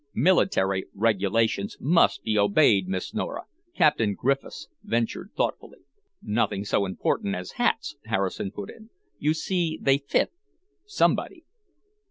"Military 0.15 0.85
regulations 0.95 1.77
must 1.79 2.23
be 2.23 2.35
obeyed, 2.35 2.87
Miss 2.87 3.13
Nora," 3.13 3.43
Captain 3.75 4.15
Griffiths 4.15 4.67
ventured 4.81 5.29
thoughtfully. 5.37 5.77
"Nothing 6.23 6.65
so 6.65 6.87
important 6.87 7.35
as 7.35 7.51
hats," 7.51 7.95
Harrison 8.05 8.49
put 8.49 8.71
in. 8.71 8.89
"You 9.19 9.35
see 9.35 9.77
they 9.79 9.99
fit 9.99 10.31
somebody." 10.87 11.43